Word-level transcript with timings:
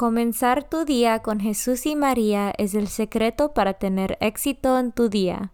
Comenzar 0.00 0.66
tu 0.66 0.86
día 0.86 1.18
con 1.18 1.40
Jesús 1.40 1.84
y 1.84 1.94
María 1.94 2.54
es 2.56 2.72
el 2.72 2.88
secreto 2.88 3.52
para 3.52 3.74
tener 3.74 4.16
éxito 4.22 4.78
en 4.78 4.92
tu 4.92 5.10
día. 5.10 5.52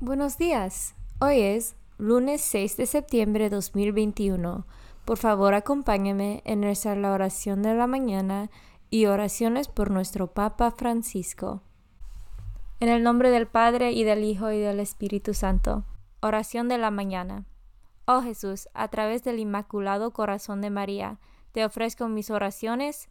Buenos 0.00 0.38
días. 0.38 0.94
Hoy 1.20 1.42
es 1.42 1.76
lunes 1.98 2.40
6 2.40 2.78
de 2.78 2.86
septiembre 2.86 3.50
de 3.50 3.56
2021. 3.56 4.66
Por 5.04 5.18
favor, 5.18 5.52
acompáñame 5.52 6.40
en 6.46 6.62
la 7.02 7.12
oración 7.12 7.60
de 7.60 7.74
la 7.74 7.86
mañana 7.86 8.48
y 8.88 9.04
oraciones 9.04 9.68
por 9.68 9.90
nuestro 9.90 10.28
Papa 10.28 10.70
Francisco. 10.70 11.60
En 12.80 12.88
el 12.88 13.02
nombre 13.02 13.30
del 13.30 13.48
Padre 13.48 13.92
y 13.92 14.02
del 14.02 14.24
Hijo 14.24 14.50
y 14.50 14.60
del 14.60 14.80
Espíritu 14.80 15.34
Santo. 15.34 15.84
Oración 16.22 16.68
de 16.68 16.78
la 16.78 16.90
mañana. 16.90 17.44
Oh 18.06 18.22
Jesús, 18.22 18.70
a 18.72 18.88
través 18.88 19.22
del 19.24 19.38
Inmaculado 19.38 20.14
Corazón 20.14 20.62
de 20.62 20.70
María, 20.70 21.18
te 21.52 21.66
ofrezco 21.66 22.08
mis 22.08 22.30
oraciones, 22.30 23.10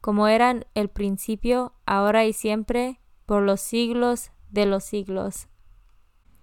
como 0.00 0.28
eran 0.28 0.66
el 0.74 0.88
principio, 0.88 1.74
ahora 1.86 2.24
y 2.24 2.32
siempre, 2.32 3.00
por 3.26 3.42
los 3.42 3.60
siglos 3.60 4.30
de 4.50 4.66
los 4.66 4.84
siglos. 4.84 5.48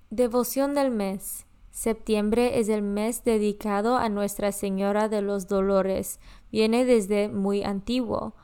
Devoción 0.10 0.74
del 0.74 0.92
mes. 0.92 1.46
Septiembre 1.72 2.60
es 2.60 2.70
el 2.70 2.82
mes 2.82 3.24
dedicado 3.24 3.98
a 3.98 4.10
Nuestra 4.10 4.52
Señora 4.52 5.10
de 5.10 5.22
los 5.22 5.48
Dolores. 5.48 6.20
Viene 6.52 6.86
desde 6.86 7.30
muy 7.30 7.64
antiguo. 7.64 8.36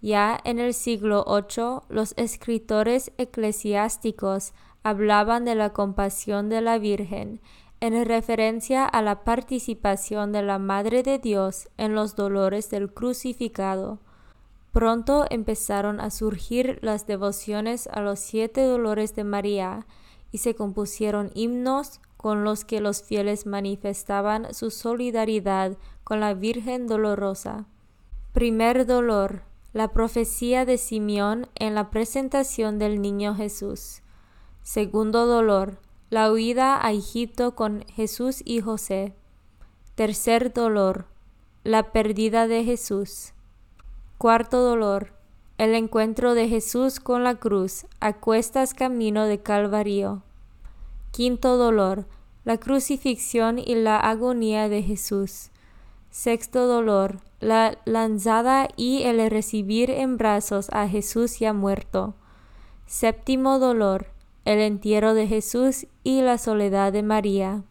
Ya 0.00 0.40
en 0.44 0.58
el 0.58 0.72
siglo 0.72 1.24
VIII, 1.26 1.82
los 1.88 2.14
escritores 2.16 3.12
eclesiásticos 3.18 4.54
hablaban 4.82 5.44
de 5.44 5.54
la 5.54 5.72
compasión 5.72 6.48
de 6.48 6.62
la 6.62 6.78
Virgen, 6.78 7.40
en 7.80 8.04
referencia 8.04 8.86
a 8.86 9.02
la 9.02 9.24
participación 9.24 10.32
de 10.32 10.42
la 10.42 10.58
Madre 10.58 11.02
de 11.02 11.18
Dios 11.18 11.68
en 11.76 11.94
los 11.94 12.16
dolores 12.16 12.70
del 12.70 12.92
crucificado. 12.92 14.00
Pronto 14.72 15.26
empezaron 15.30 16.00
a 16.00 16.10
surgir 16.10 16.78
las 16.82 17.06
devociones 17.06 17.88
a 17.88 18.00
los 18.00 18.20
siete 18.20 18.62
dolores 18.62 19.14
de 19.14 19.24
María 19.24 19.86
y 20.30 20.38
se 20.38 20.54
compusieron 20.54 21.30
himnos 21.34 22.00
con 22.16 22.44
los 22.44 22.64
que 22.64 22.80
los 22.80 23.02
fieles 23.02 23.46
manifestaban 23.46 24.54
su 24.54 24.70
solidaridad 24.70 25.76
con 26.04 26.20
la 26.20 26.34
Virgen 26.34 26.86
Dolorosa. 26.86 27.66
Primer 28.32 28.86
dolor, 28.86 29.42
la 29.72 29.88
profecía 29.88 30.64
de 30.64 30.78
Simeón 30.78 31.48
en 31.56 31.74
la 31.74 31.90
presentación 31.90 32.78
del 32.78 33.00
niño 33.00 33.34
Jesús. 33.34 34.02
Segundo 34.62 35.26
dolor, 35.26 35.78
la 36.10 36.30
huida 36.30 36.84
a 36.84 36.92
Egipto 36.92 37.54
con 37.54 37.84
Jesús 37.86 38.42
y 38.44 38.60
José. 38.60 39.14
Tercer 39.94 40.52
dolor, 40.52 41.06
la 41.64 41.92
pérdida 41.92 42.46
de 42.46 42.64
Jesús. 42.64 43.32
Cuarto 44.20 44.60
dolor. 44.60 45.14
El 45.56 45.74
encuentro 45.74 46.34
de 46.34 46.46
Jesús 46.46 47.00
con 47.00 47.24
la 47.24 47.36
cruz 47.36 47.86
a 48.00 48.12
cuestas 48.12 48.74
camino 48.74 49.24
de 49.24 49.40
Calvario. 49.40 50.22
Quinto 51.10 51.56
dolor. 51.56 52.04
La 52.44 52.58
crucifixión 52.58 53.58
y 53.58 53.76
la 53.76 53.98
agonía 53.98 54.68
de 54.68 54.82
Jesús. 54.82 55.48
Sexto 56.10 56.66
dolor. 56.66 57.20
La 57.40 57.78
lanzada 57.86 58.68
y 58.76 59.04
el 59.04 59.30
recibir 59.30 59.88
en 59.88 60.18
brazos 60.18 60.68
a 60.70 60.86
Jesús 60.86 61.38
ya 61.38 61.54
muerto. 61.54 62.12
Séptimo 62.84 63.58
dolor. 63.58 64.08
El 64.44 64.58
entierro 64.58 65.14
de 65.14 65.28
Jesús 65.28 65.86
y 66.04 66.20
la 66.20 66.36
soledad 66.36 66.92
de 66.92 67.02
María. 67.02 67.62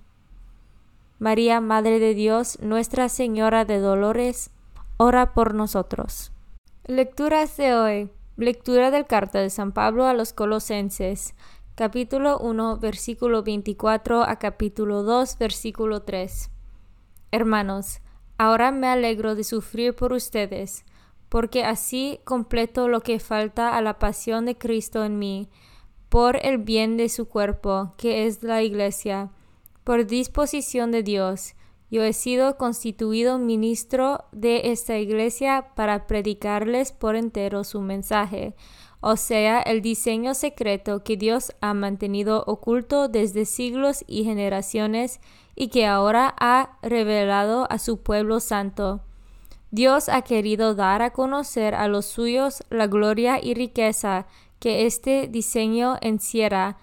María, 1.19 1.61
Madre 1.61 1.99
de 1.99 2.15
Dios, 2.15 2.57
Nuestra 2.59 3.07
Señora 3.07 3.65
de 3.65 3.77
Dolores, 3.77 4.49
ora 4.97 5.35
por 5.35 5.53
nosotros. 5.53 6.31
Lecturas 6.89 7.55
de 7.55 7.75
hoy. 7.75 8.09
Lectura 8.35 8.89
del 8.89 9.05
carta 9.05 9.39
de 9.39 9.51
San 9.51 9.73
Pablo 9.73 10.07
a 10.07 10.15
los 10.15 10.33
Colosenses, 10.33 11.35
capítulo 11.75 12.39
1, 12.39 12.79
versículo 12.79 13.43
24 13.43 14.23
a 14.23 14.39
capítulo 14.39 15.03
2, 15.03 15.37
versículo 15.37 16.01
3. 16.01 16.49
Hermanos, 17.31 17.99
ahora 18.39 18.71
me 18.71 18.87
alegro 18.87 19.35
de 19.35 19.43
sufrir 19.43 19.95
por 19.95 20.13
ustedes, 20.13 20.83
porque 21.29 21.63
así 21.63 22.21
completo 22.23 22.87
lo 22.87 23.01
que 23.01 23.19
falta 23.19 23.77
a 23.77 23.81
la 23.81 23.99
pasión 23.99 24.47
de 24.47 24.57
Cristo 24.57 25.05
en 25.05 25.19
mí, 25.19 25.47
por 26.09 26.43
el 26.43 26.57
bien 26.57 26.97
de 26.97 27.09
su 27.09 27.27
cuerpo, 27.27 27.93
que 27.97 28.25
es 28.25 28.41
la 28.41 28.63
Iglesia, 28.63 29.29
por 29.83 30.07
disposición 30.07 30.89
de 30.89 31.03
Dios 31.03 31.53
yo 31.91 32.03
he 32.03 32.13
sido 32.13 32.57
constituido 32.57 33.39
ministro 33.39 34.25
de 34.31 34.71
esta 34.71 34.97
iglesia 34.97 35.71
para 35.75 36.07
predicarles 36.07 36.91
por 36.91 37.15
entero 37.15 37.63
su 37.63 37.81
mensaje, 37.81 38.55
o 39.01 39.15
sea, 39.15 39.61
el 39.61 39.81
diseño 39.81 40.33
secreto 40.33 41.03
que 41.03 41.15
Dios 41.15 41.53
ha 41.61 41.73
mantenido 41.73 42.43
oculto 42.47 43.07
desde 43.07 43.45
siglos 43.45 44.03
y 44.07 44.25
generaciones 44.25 45.21
y 45.55 45.69
que 45.69 45.85
ahora 45.85 46.35
ha 46.39 46.77
revelado 46.81 47.65
a 47.71 47.79
su 47.79 48.01
pueblo 48.01 48.39
santo. 48.39 49.01
Dios 49.71 50.09
ha 50.09 50.21
querido 50.23 50.75
dar 50.75 51.01
a 51.01 51.11
conocer 51.11 51.75
a 51.75 51.87
los 51.87 52.05
suyos 52.05 52.63
la 52.69 52.87
gloria 52.87 53.39
y 53.41 53.53
riqueza 53.53 54.25
que 54.59 54.85
este 54.85 55.27
diseño 55.27 55.97
encierra 56.01 56.77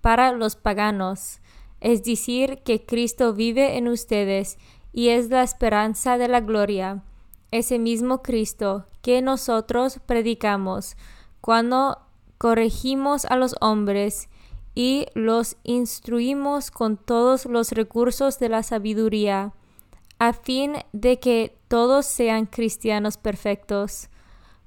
para 0.00 0.32
los 0.32 0.56
paganos 0.56 1.41
es 1.82 2.04
decir, 2.04 2.60
que 2.64 2.86
Cristo 2.86 3.34
vive 3.34 3.76
en 3.76 3.88
ustedes 3.88 4.56
y 4.92 5.08
es 5.08 5.28
la 5.30 5.42
esperanza 5.42 6.16
de 6.16 6.28
la 6.28 6.40
gloria, 6.40 7.02
ese 7.50 7.78
mismo 7.78 8.22
Cristo 8.22 8.86
que 9.02 9.20
nosotros 9.20 9.98
predicamos 10.06 10.96
cuando 11.40 11.98
corregimos 12.38 13.24
a 13.24 13.36
los 13.36 13.56
hombres 13.60 14.28
y 14.76 15.06
los 15.14 15.56
instruimos 15.64 16.70
con 16.70 16.96
todos 16.96 17.46
los 17.46 17.72
recursos 17.72 18.38
de 18.38 18.48
la 18.48 18.62
sabiduría, 18.62 19.52
a 20.20 20.32
fin 20.32 20.74
de 20.92 21.18
que 21.18 21.58
todos 21.66 22.06
sean 22.06 22.46
cristianos 22.46 23.16
perfectos. 23.16 24.08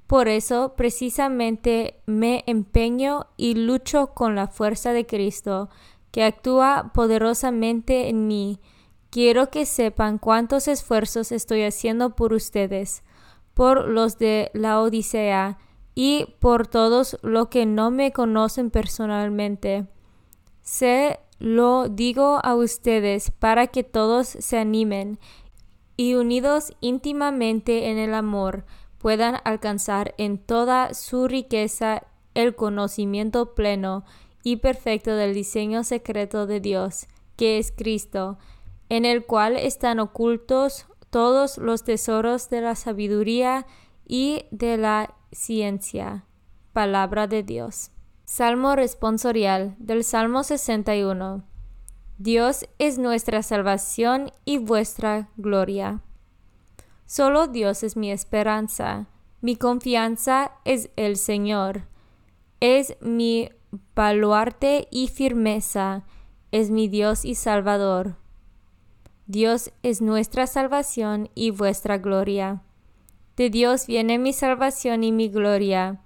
Por 0.06 0.28
eso 0.28 0.74
precisamente 0.76 2.02
me 2.06 2.44
empeño 2.46 3.28
y 3.38 3.56
lucho 3.56 4.08
con 4.08 4.36
la 4.36 4.48
fuerza 4.48 4.92
de 4.92 5.06
Cristo, 5.06 5.70
que 6.16 6.24
actúa 6.24 6.94
poderosamente 6.94 8.08
en 8.08 8.26
mí. 8.26 8.62
Quiero 9.10 9.50
que 9.50 9.66
sepan 9.66 10.18
cuántos 10.18 10.70
esfuerzos 10.70 11.34
estoy 11.34 11.64
haciendo 11.64 12.16
por 12.16 12.32
ustedes, 12.32 13.04
por 13.54 13.90
los 13.90 14.18
de 14.18 14.50
la 14.54 14.80
Odisea 14.80 15.58
y 15.94 16.38
por 16.40 16.68
todos 16.68 17.18
los 17.22 17.50
que 17.50 17.66
no 17.66 17.92
me 17.92 18.14
conocen 18.14 18.72
personalmente. 18.72 19.88
Se 20.62 21.20
lo 21.38 21.90
digo 21.90 22.40
a 22.42 22.56
ustedes 22.56 23.32
para 23.32 23.68
que 23.68 23.84
todos 23.84 24.26
se 24.26 24.58
animen 24.58 25.20
y 25.98 26.14
unidos 26.14 26.72
íntimamente 26.80 27.90
en 27.90 27.98
el 27.98 28.14
amor, 28.14 28.64
puedan 29.00 29.42
alcanzar 29.44 30.16
en 30.18 30.38
toda 30.38 30.94
su 30.94 31.28
riqueza 31.28 32.04
el 32.36 32.56
conocimiento 32.56 33.54
pleno 33.54 34.06
y 34.45 34.57
perfecto 34.57 35.15
del 35.15 35.33
diseño 35.33 35.83
secreto 35.83 36.45
de 36.45 36.59
Dios, 36.59 37.07
que 37.36 37.57
es 37.57 37.74
Cristo, 37.75 38.38
en 38.89 39.03
el 39.03 39.25
cual 39.25 39.57
están 39.57 40.00
ocultos 40.00 40.86
todos 41.09 41.57
los 41.57 41.83
tesoros 41.83 42.47
de 42.51 42.62
la 42.62 42.75
sabiduría 42.75 43.65
y 44.06 44.45
de 44.51 44.77
la 44.77 45.15
ciencia. 45.31 46.25
Palabra 46.74 47.25
de 47.25 47.42
Dios. 47.42 47.89
Salmo 48.25 48.75
responsorial 48.75 49.75
del 49.80 50.03
Salmo 50.03 50.44
61. 50.44 51.44
Dios 52.19 52.68
es 52.77 53.00
nuestra 53.00 53.42
salvación 53.42 54.31
y 54.45 54.59
vuestra 54.59 55.31
gloria. 55.38 56.01
Solo 57.07 57.47
Dios 57.47 57.81
es 57.81 57.97
mi 57.97 58.12
esperanza. 58.12 59.07
Mi 59.42 59.56
confianza 59.56 60.51
es 60.65 60.92
el 60.97 61.18
Señor. 61.18 61.88
Es 62.60 62.98
mi 63.02 63.50
baluarte 63.96 64.88
y 64.92 65.07
firmeza. 65.07 66.04
Es 66.52 66.69
mi 66.69 66.88
Dios 66.88 67.25
y 67.25 67.36
Salvador. 67.36 68.16
Dios 69.28 69.72
es 69.81 70.02
nuestra 70.02 70.48
salvación 70.48 71.30
y 71.34 71.52
vuestra 71.52 71.98
gloria. 71.98 72.62
De 73.36 73.50
Dios 73.50 73.88
viene 73.88 74.19
mi 74.19 74.34
salvación 74.34 75.04
y 75.04 75.12
mi 75.12 75.30
gloria. 75.30 76.02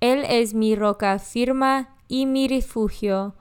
Él 0.00 0.24
es 0.28 0.54
mi 0.54 0.76
roca 0.76 1.18
firma 1.18 1.96
y 2.08 2.26
mi 2.26 2.48
refugio. 2.48 3.34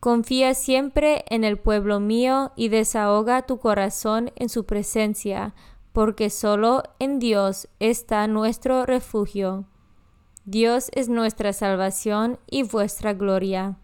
Confía 0.00 0.54
siempre 0.54 1.24
en 1.28 1.44
el 1.44 1.58
pueblo 1.58 2.00
mío 2.00 2.52
y 2.56 2.68
desahoga 2.68 3.42
tu 3.42 3.58
corazón 3.58 4.32
en 4.36 4.48
su 4.48 4.64
presencia, 4.64 5.54
porque 5.92 6.30
solo 6.30 6.82
en 6.98 7.18
Dios 7.18 7.68
está 7.78 8.26
nuestro 8.26 8.86
refugio. 8.86 9.66
Dios 10.52 10.90
es 10.94 11.08
nuestra 11.08 11.52
salvación 11.52 12.40
y 12.50 12.64
vuestra 12.64 13.14
gloria. 13.14 13.78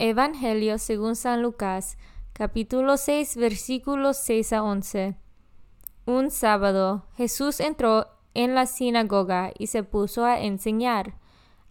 Evangelio 0.00 0.78
según 0.78 1.14
San 1.14 1.42
Lucas, 1.42 1.96
capítulo 2.32 2.96
6, 2.96 3.36
versículos 3.36 4.16
6 4.16 4.52
a 4.54 4.64
11. 4.64 5.14
Un 6.06 6.32
sábado 6.32 7.04
Jesús 7.14 7.60
entró 7.60 8.08
en 8.34 8.56
la 8.56 8.66
sinagoga 8.66 9.52
y 9.56 9.68
se 9.68 9.84
puso 9.84 10.24
a 10.24 10.40
enseñar. 10.40 11.14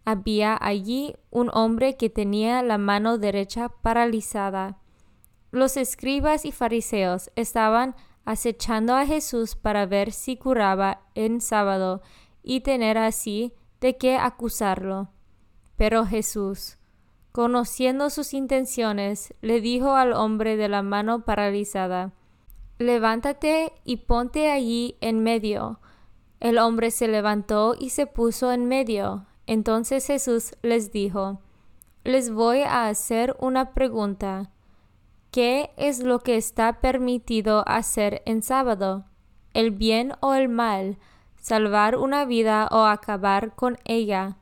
Había 0.05 0.57
allí 0.61 1.17
un 1.29 1.49
hombre 1.53 1.97
que 1.97 2.09
tenía 2.09 2.63
la 2.63 2.77
mano 2.77 3.17
derecha 3.17 3.67
paralizada. 3.67 4.79
Los 5.51 5.75
escribas 5.75 6.45
y 6.45 6.53
fariseos 6.53 7.31
estaban 7.35 7.97
acechando 8.23 8.95
a 8.95 9.05
Jesús 9.05 9.55
para 9.55 9.85
ver 9.85 10.13
si 10.13 10.37
curaba 10.37 11.01
en 11.15 11.41
sábado 11.41 12.01
y 12.47 12.61
tener 12.61 12.97
así 12.97 13.51
de 13.81 13.97
qué 13.97 14.17
acusarlo. 14.17 15.09
Pero 15.75 16.05
Jesús, 16.05 16.77
conociendo 17.31 18.09
sus 18.09 18.33
intenciones, 18.33 19.33
le 19.41 19.61
dijo 19.61 19.95
al 19.95 20.13
hombre 20.13 20.57
de 20.57 20.69
la 20.69 20.81
mano 20.81 21.25
paralizada, 21.25 22.13
Levántate 22.79 23.73
y 23.83 23.97
ponte 23.97 24.51
allí 24.51 24.97
en 25.01 25.23
medio. 25.23 25.79
El 26.39 26.59
hombre 26.59 26.91
se 26.91 27.07
levantó 27.07 27.75
y 27.77 27.89
se 27.89 28.05
puso 28.05 28.51
en 28.51 28.65
medio. 28.65 29.25
Entonces 29.47 30.05
Jesús 30.05 30.55
les 30.61 30.91
dijo, 30.91 31.41
Les 32.03 32.31
voy 32.31 32.61
a 32.61 32.87
hacer 32.87 33.35
una 33.39 33.73
pregunta. 33.73 34.51
¿Qué 35.31 35.71
es 35.77 35.99
lo 35.99 36.19
que 36.19 36.37
está 36.37 36.79
permitido 36.79 37.63
hacer 37.67 38.21
en 38.25 38.41
sábado? 38.41 39.05
¿El 39.53 39.71
bien 39.71 40.13
o 40.19 40.33
el 40.35 40.49
mal? 40.49 40.97
¿Salvar 41.47 41.95
una 41.95 42.25
vida 42.25 42.67
o 42.73 42.83
acabar 42.87 43.55
con 43.55 43.77
ella? 43.85 44.35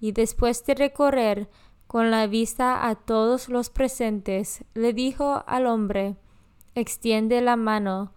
Y 0.00 0.12
después 0.12 0.64
de 0.64 0.74
recorrer 0.74 1.50
con 1.86 2.10
la 2.10 2.26
vista 2.26 2.88
a 2.88 2.94
todos 2.94 3.50
los 3.50 3.68
presentes, 3.68 4.64
le 4.72 4.94
dijo 4.94 5.44
al 5.46 5.66
hombre, 5.66 6.16
extiende 6.74 7.42
la 7.42 7.56
mano. 7.56 8.14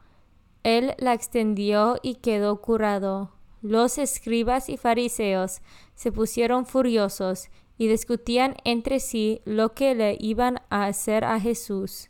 Él 0.63 0.95
la 0.99 1.11
extendió 1.11 1.97
y 2.01 2.15
quedó 2.15 2.61
curado. 2.61 3.31
Los 3.61 3.97
escribas 3.97 4.69
y 4.69 4.77
fariseos 4.77 5.61
se 5.93 6.13
pusieron 6.13 6.65
furiosos 6.65 7.49
y 7.77 7.89
discutían 7.89 8.55
entre 8.63 9.01
sí 9.01 9.41
lo 9.43 9.73
que 9.73 9.95
le 9.95 10.15
iban 10.17 10.61
a 10.69 10.85
hacer 10.85 11.25
a 11.25 11.41
Jesús. 11.41 12.09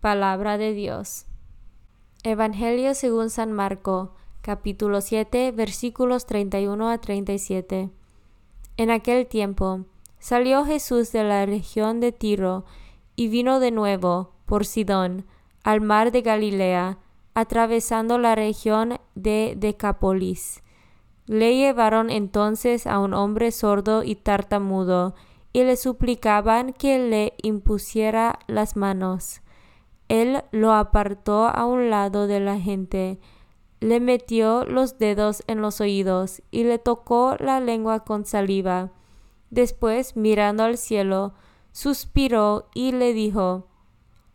Palabra 0.00 0.56
de 0.56 0.72
Dios. 0.72 1.26
Evangelio 2.22 2.94
según 2.94 3.28
San 3.28 3.52
Marco, 3.52 4.14
capítulo 4.42 5.00
7, 5.00 5.52
versículos 5.52 6.26
31 6.26 6.90
a 6.90 6.98
37. 6.98 7.90
En 8.76 8.90
aquel 8.90 9.26
tiempo 9.26 9.84
salió 10.18 10.64
Jesús 10.64 11.12
de 11.12 11.24
la 11.24 11.44
región 11.46 12.00
de 12.00 12.12
Tiro 12.12 12.64
y 13.16 13.28
vino 13.28 13.60
de 13.60 13.70
nuevo 13.70 14.32
por 14.46 14.64
Sidón 14.64 15.26
al 15.62 15.80
mar 15.80 16.10
de 16.10 16.22
Galilea, 16.22 16.98
atravesando 17.34 18.18
la 18.18 18.34
región 18.34 18.98
de 19.14 19.54
Decápolis. 19.56 20.62
Le 21.26 21.56
llevaron 21.56 22.10
entonces 22.10 22.86
a 22.86 22.98
un 22.98 23.14
hombre 23.14 23.52
sordo 23.52 24.02
y 24.02 24.16
tartamudo, 24.16 25.14
y 25.52 25.64
le 25.64 25.76
suplicaban 25.76 26.72
que 26.72 26.98
le 26.98 27.34
impusiera 27.42 28.38
las 28.46 28.76
manos. 28.76 29.42
Él 30.08 30.42
lo 30.50 30.72
apartó 30.72 31.46
a 31.46 31.66
un 31.66 31.90
lado 31.90 32.26
de 32.26 32.40
la 32.40 32.58
gente, 32.58 33.18
le 33.80 33.98
metió 33.98 34.64
los 34.64 34.98
dedos 34.98 35.42
en 35.46 35.62
los 35.62 35.80
oídos 35.80 36.42
y 36.50 36.64
le 36.64 36.78
tocó 36.78 37.36
la 37.38 37.60
lengua 37.60 38.00
con 38.00 38.26
saliva. 38.26 38.92
Después, 39.48 40.16
mirando 40.16 40.64
al 40.64 40.76
cielo, 40.76 41.32
suspiró 41.72 42.68
y 42.74 42.92
le 42.92 43.14
dijo, 43.14 43.66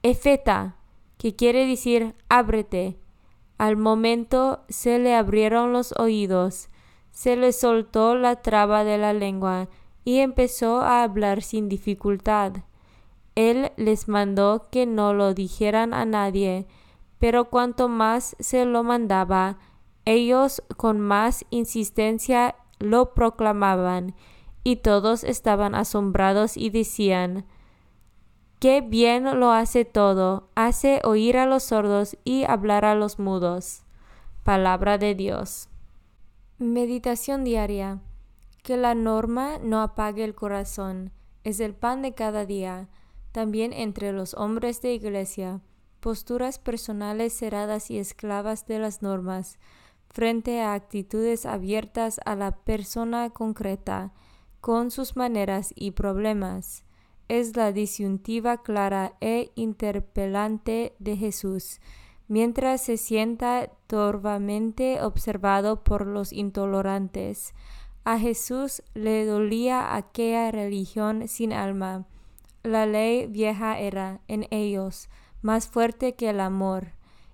Efeta, 0.04 0.78
que 1.18 1.36
quiere 1.36 1.66
decir 1.68 2.16
ábrete. 2.28 2.98
Al 3.58 3.78
momento 3.78 4.64
se 4.68 5.00
le 5.00 5.16
abrieron 5.16 5.72
los 5.72 5.94
oídos, 5.98 6.70
se 7.12 7.38
le 7.38 7.54
soltó 7.54 8.16
la 8.16 8.42
traba 8.42 8.84
de 8.84 8.98
la 8.98 9.14
lengua 9.14 9.70
y 10.04 10.20
empezó 10.20 10.82
a 10.82 11.04
hablar 11.04 11.42
sin 11.42 11.70
dificultad. 11.70 12.54
Él 13.36 13.72
les 13.78 14.08
mandó 14.08 14.68
que 14.72 14.86
no 14.86 15.14
lo 15.14 15.34
dijeran 15.34 15.94
a 15.94 16.06
nadie, 16.06 16.68
pero 17.20 17.50
cuanto 17.50 17.88
más 17.88 18.36
se 18.40 18.66
lo 18.66 18.84
mandaba, 18.84 19.58
ellos 20.06 20.64
con 20.78 21.00
más 21.00 21.46
insistencia 21.50 22.56
lo 22.80 23.14
proclamaban, 23.14 24.16
y 24.64 24.78
todos 24.78 25.24
estaban 25.24 25.76
asombrados 25.76 26.58
y 26.58 26.70
decían, 26.70 27.46
Qué 28.60 28.82
bien 28.82 29.40
lo 29.40 29.52
hace 29.52 29.86
todo, 29.86 30.50
hace 30.56 31.02
oír 31.04 31.38
a 31.38 31.46
los 31.46 31.64
sordos 31.64 32.18
y 32.24 32.46
hablar 32.46 32.86
a 32.86 32.96
los 32.96 33.20
mudos. 33.20 33.84
Palabra 34.44 34.98
de 34.98 35.14
Dios. 35.14 35.70
Meditación 36.58 37.44
diaria. 37.44 38.02
Que 38.64 38.78
la 38.78 38.96
norma 38.96 39.60
no 39.62 39.82
apague 39.82 40.24
el 40.24 40.34
corazón, 40.34 41.12
es 41.44 41.60
el 41.60 41.76
pan 41.76 42.02
de 42.02 42.16
cada 42.16 42.46
día 42.46 42.88
también 43.36 43.74
entre 43.74 44.14
los 44.14 44.34
hombres 44.36 44.82
de 44.82 44.94
iglesia, 44.94 45.60
posturas 46.06 46.60
personales 46.60 47.34
cerradas 47.34 47.90
y 47.90 47.98
esclavas 47.98 48.68
de 48.68 48.78
las 48.78 49.02
normas, 49.02 49.58
frente 50.12 50.62
a 50.62 50.76
actitudes 50.76 51.48
abiertas 51.48 52.20
a 52.26 52.36
la 52.36 52.52
persona 52.52 53.32
concreta, 53.32 54.14
con 54.62 54.92
sus 54.92 55.16
maneras 55.16 55.74
y 55.76 55.90
problemas. 55.94 56.84
Es 57.28 57.58
la 57.58 57.72
disyuntiva 57.72 58.62
clara 58.62 59.16
e 59.20 59.50
interpelante 59.56 60.94
de 61.00 61.18
Jesús, 61.18 61.80
mientras 62.28 62.82
se 62.82 62.98
sienta 62.98 63.72
torvamente 63.88 65.02
observado 65.02 65.84
por 65.84 66.06
los 66.06 66.34
intolerantes, 66.34 67.56
A 68.04 68.20
Jesús 68.20 68.84
le 68.94 69.26
dolía 69.26 69.96
aquella 69.96 70.52
religión 70.52 71.28
sin 71.28 71.52
alma. 71.52 72.06
La 72.62 72.86
ley 72.86 73.26
vieja 73.26 73.80
era, 73.80 74.22
en 74.28 74.46
ellos, 74.52 75.10
más 75.46 75.68
fuerte 75.68 76.16
que 76.16 76.30
el 76.30 76.40
amor. 76.40 76.94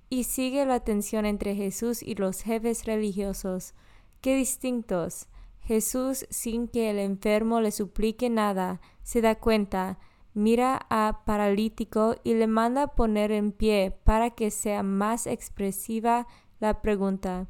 Y 0.09 0.25
sigue 0.25 0.65
la 0.65 0.81
tensión 0.81 1.25
entre 1.25 1.55
Jesús 1.55 2.03
y 2.03 2.15
los 2.15 2.41
jefes 2.41 2.85
religiosos. 2.85 3.73
Qué 4.19 4.35
distintos. 4.35 5.27
Jesús, 5.61 6.25
sin 6.29 6.67
que 6.67 6.89
el 6.89 6.99
enfermo 6.99 7.61
le 7.61 7.71
suplique 7.71 8.29
nada, 8.29 8.81
se 9.03 9.21
da 9.21 9.35
cuenta, 9.35 9.99
mira 10.33 10.85
a 10.89 11.21
paralítico 11.25 12.15
y 12.23 12.33
le 12.33 12.47
manda 12.47 12.87
poner 12.87 13.31
en 13.31 13.51
pie 13.51 13.97
para 14.03 14.31
que 14.31 14.51
sea 14.51 14.83
más 14.83 15.27
expresiva 15.27 16.27
la 16.59 16.81
pregunta. 16.81 17.47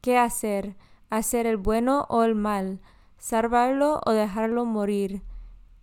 ¿Qué 0.00 0.16
hacer? 0.16 0.76
hacer 1.10 1.46
el 1.46 1.56
bueno 1.56 2.06
o 2.08 2.22
el 2.22 2.34
mal, 2.34 2.80
salvarlo 3.18 4.00
o 4.06 4.12
dejarlo 4.12 4.64
morir, 4.64 5.22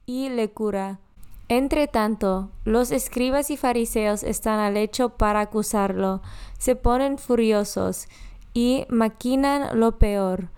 y 0.06 0.30
le 0.30 0.52
cura. 0.52 1.02
Entre 1.50 1.88
tanto, 1.88 2.50
los 2.66 2.92
escribas 2.92 3.50
y 3.52 3.58
fariseos 3.58 4.24
están 4.24 4.60
al 4.60 4.76
hecho 4.76 5.10
para 5.10 5.40
acusarlo, 5.40 6.22
se 6.58 6.76
ponen 6.76 7.18
furiosos 7.18 8.08
y 8.54 8.86
maquinan 8.90 9.80
lo 9.80 9.98
peor. 9.98 10.50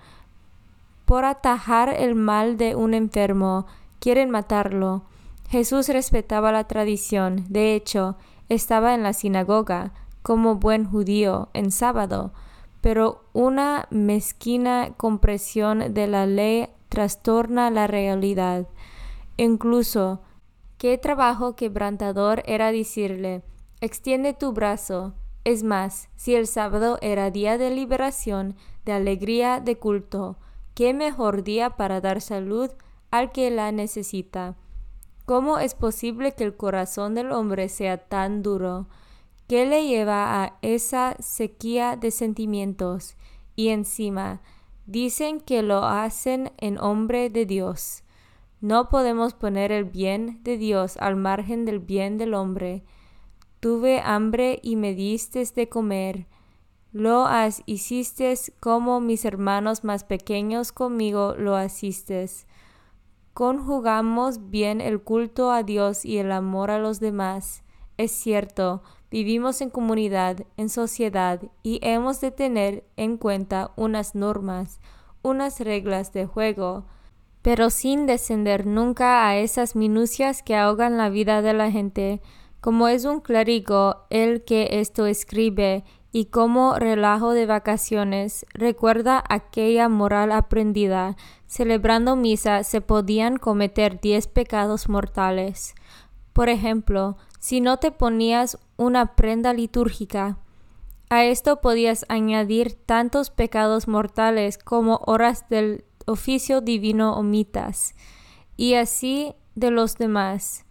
Por 1.05 1.25
atajar 1.25 1.89
el 1.89 2.15
mal 2.15 2.57
de 2.57 2.75
un 2.75 2.93
enfermo, 2.93 3.67
quieren 3.99 4.31
matarlo. 4.31 5.03
Jesús 5.49 5.89
respetaba 5.89 6.51
la 6.51 6.65
tradición, 6.65 7.45
de 7.49 7.75
hecho, 7.75 8.17
estaba 8.47 8.95
en 8.95 9.03
la 9.03 9.13
sinagoga, 9.13 9.93
como 10.23 10.55
buen 10.55 10.85
judío, 10.85 11.49
en 11.53 11.71
sábado, 11.71 12.33
pero 12.81 13.23
una 13.33 13.87
mezquina 13.91 14.91
compresión 14.97 15.93
de 15.93 16.07
la 16.07 16.25
ley 16.25 16.67
trastorna 16.89 17.69
la 17.69 17.85
realidad. 17.85 18.67
Incluso, 19.37 20.21
qué 20.79 20.97
trabajo 20.97 21.57
quebrantador 21.57 22.41
era 22.45 22.71
decirle, 22.71 23.43
extiende 23.81 24.33
tu 24.33 24.53
brazo. 24.53 25.13
Es 25.43 25.61
más, 25.61 26.09
si 26.15 26.35
el 26.35 26.47
sábado 26.47 26.97
era 27.01 27.31
día 27.31 27.57
de 27.57 27.69
liberación, 27.69 28.55
de 28.85 28.93
alegría, 28.93 29.59
de 29.59 29.77
culto, 29.77 30.37
qué 30.73 30.93
mejor 30.93 31.43
día 31.43 31.71
para 31.71 31.99
dar 31.99 32.21
salud 32.21 32.71
al 33.11 33.33
que 33.33 33.51
la 33.51 33.73
necesita. 33.73 34.55
¿Cómo 35.25 35.59
es 35.59 35.75
posible 35.75 36.33
que 36.33 36.45
el 36.45 36.55
corazón 36.55 37.13
del 37.13 37.33
hombre 37.33 37.67
sea 37.67 37.97
tan 37.97 38.41
duro? 38.41 38.87
¿Qué 39.47 39.65
le 39.65 39.85
lleva 39.85 40.43
a 40.43 40.57
esa 40.61 41.17
sequía 41.19 41.97
de 41.97 42.11
sentimientos? 42.11 43.17
Y 43.57 43.67
encima, 43.67 44.41
dicen 44.85 45.41
que 45.41 45.61
lo 45.61 45.83
hacen 45.83 46.53
en 46.57 46.79
hombre 46.79 47.29
de 47.29 47.45
Dios. 47.45 48.03
No 48.61 48.89
podemos 48.89 49.33
poner 49.33 49.71
el 49.71 49.85
bien 49.85 50.43
de 50.43 50.57
Dios 50.57 50.97
al 50.97 51.15
margen 51.15 51.65
del 51.65 51.79
bien 51.79 52.17
del 52.17 52.33
hombre. 52.33 52.83
Tuve 53.59 54.01
hambre 54.01 54.59
y 54.61 54.75
me 54.75 54.93
diste 54.93 55.43
de 55.55 55.69
comer. 55.69 56.27
Lo 56.91 57.25
has 57.25 57.61
hiciste 57.65 58.33
como 58.59 58.99
mis 58.99 59.25
hermanos 59.25 59.83
más 59.83 60.03
pequeños 60.03 60.71
conmigo 60.71 61.35
lo 61.37 61.55
asistes. 61.55 62.47
Conjugamos 63.33 64.49
bien 64.49 64.81
el 64.81 65.01
culto 65.01 65.51
a 65.51 65.63
Dios 65.63 66.03
y 66.03 66.17
el 66.17 66.31
amor 66.31 66.71
a 66.71 66.79
los 66.79 66.99
demás. 66.99 67.63
Es 67.97 68.11
cierto, 68.11 68.81
Vivimos 69.11 69.61
en 69.61 69.71
comunidad, 69.71 70.45
en 70.55 70.69
sociedad 70.69 71.41
y 71.63 71.79
hemos 71.81 72.21
de 72.21 72.29
tener 72.29 72.83
en 72.95 73.17
cuenta 73.17 73.71
unas 73.75 74.13
normas, 74.13 74.79
unas 75.23 75.59
reglas 75.59 76.13
de 76.13 76.27
juego, 76.27 76.85
pero 77.41 77.69
sin 77.69 78.05
descender 78.05 78.65
nunca 78.65 79.27
a 79.27 79.37
esas 79.37 79.75
minucias 79.75 80.43
que 80.43 80.55
ahogan 80.55 80.97
la 80.97 81.09
vida 81.09 81.41
de 81.41 81.53
la 81.53 81.71
gente, 81.71 82.21
como 82.61 82.87
es 82.87 83.05
un 83.05 83.21
clérigo 83.21 84.05
el 84.09 84.43
que 84.43 84.79
esto 84.79 85.05
escribe 85.05 85.83
y 86.11 86.25
como 86.25 86.75
relajo 86.75 87.33
de 87.33 87.45
vacaciones 87.45 88.45
recuerda 88.53 89.23
aquella 89.29 89.89
moral 89.89 90.31
aprendida. 90.31 91.15
Celebrando 91.47 92.15
misa 92.15 92.63
se 92.63 92.81
podían 92.81 93.37
cometer 93.37 94.01
diez 94.01 94.27
pecados 94.27 94.89
mortales. 94.89 95.75
Por 96.33 96.49
ejemplo, 96.49 97.17
si 97.39 97.61
no 97.61 97.77
te 97.77 97.91
ponías 97.91 98.57
una 98.77 99.15
prenda 99.15 99.53
litúrgica. 99.53 100.37
A 101.09 101.25
esto 101.25 101.59
podías 101.59 102.05
añadir 102.07 102.73
tantos 102.73 103.29
pecados 103.29 103.87
mortales 103.87 104.57
como 104.57 105.01
horas 105.05 105.49
del 105.49 105.85
oficio 106.09 106.61
divino 106.61 107.13
omitas, 107.13 107.95
y 108.57 108.73
así 108.73 109.33
de 109.55 109.71
los 109.71 109.97
demás. 109.97 110.65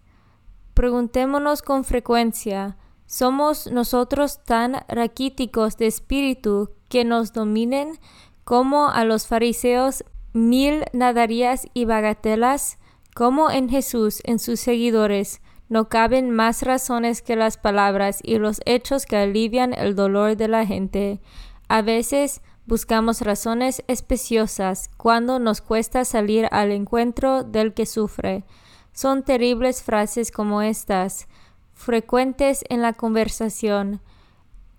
Preguntémonos 0.74 1.62
con 1.62 1.84
frecuencia, 1.84 2.76
¿somos 3.06 3.66
nosotros 3.70 4.44
tan 4.44 4.84
raquíticos 4.88 5.76
de 5.76 5.86
espíritu 5.86 6.70
que 6.88 7.04
nos 7.04 7.32
dominen 7.32 7.98
como 8.44 8.88
a 8.88 9.04
los 9.04 9.26
fariseos 9.26 10.04
mil 10.32 10.84
nadarías 10.92 11.66
y 11.74 11.84
bagatelas, 11.84 12.78
como 13.14 13.50
en 13.50 13.68
Jesús, 13.68 14.20
en 14.24 14.38
sus 14.38 14.60
seguidores, 14.60 15.40
no 15.68 15.88
caben 15.88 16.30
más 16.30 16.62
razones 16.62 17.20
que 17.20 17.36
las 17.36 17.58
palabras 17.58 18.20
y 18.22 18.38
los 18.38 18.60
hechos 18.64 19.04
que 19.04 19.16
alivian 19.16 19.74
el 19.74 19.94
dolor 19.94 20.36
de 20.36 20.48
la 20.48 20.64
gente. 20.64 21.20
A 21.68 21.82
veces 21.82 22.40
buscamos 22.68 23.22
razones 23.22 23.82
especiosas 23.88 24.90
cuando 24.98 25.38
nos 25.38 25.62
cuesta 25.62 26.04
salir 26.04 26.48
al 26.50 26.70
encuentro 26.70 27.42
del 27.42 27.72
que 27.72 27.86
sufre. 27.86 28.44
Son 28.92 29.22
terribles 29.22 29.82
frases 29.82 30.30
como 30.30 30.60
estas, 30.60 31.28
frecuentes 31.72 32.66
en 32.68 32.82
la 32.82 32.92
conversación. 32.92 34.02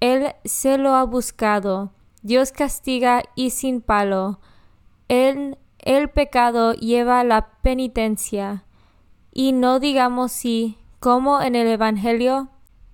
Él 0.01 0.35
se 0.45 0.77
lo 0.77 0.93
ha 0.93 1.03
buscado. 1.03 1.91
Dios 2.21 2.51
castiga 2.51 3.23
y 3.33 3.49
sin 3.49 3.81
palo. 3.81 4.39
Él, 5.07 5.57
el 5.79 6.11
pecado 6.11 6.73
lleva 6.73 7.23
la 7.23 7.49
penitencia. 7.63 8.65
Y 9.33 9.51
no 9.51 9.79
digamos 9.79 10.31
sí, 10.31 10.77
como 10.99 11.41
en 11.41 11.55
el 11.55 11.65
Evangelio, 11.65 12.49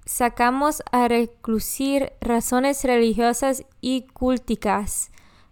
sacamos 0.06 0.84
a 0.92 1.08
reclucir 1.08 2.14
razones 2.22 2.84
religiosas 2.84 3.64
y 3.82 4.08
culticas. 4.08 5.12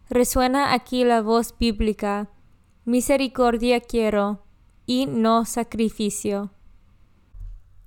Resuena 0.09 0.73
aquí 0.73 1.03
la 1.03 1.21
voz 1.21 1.55
bíblica, 1.57 2.29
misericordia 2.85 3.81
quiero 3.81 4.43
y 4.85 5.07
no 5.07 5.45
sacrificio. 5.45 6.51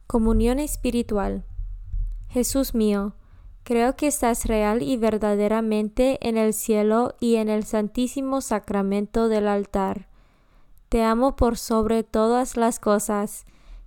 Comunión 0.06 0.58
espiritual. 0.58 1.44
Jesús 2.28 2.74
mío, 2.74 3.14
creo 3.62 3.96
que 3.96 4.08
estás 4.08 4.46
real 4.46 4.82
y 4.82 4.96
verdaderamente 4.96 6.18
en 6.26 6.36
el 6.36 6.52
cielo 6.52 7.14
y 7.20 7.36
en 7.36 7.48
el 7.48 7.64
santísimo 7.64 8.40
sacramento 8.40 9.28
del 9.28 9.46
altar. 9.46 10.08
Te 10.88 11.02
amo 11.02 11.36
por 11.36 11.58
sobre 11.58 12.02
todas 12.02 12.56
las 12.56 12.80
cosas 12.80 13.46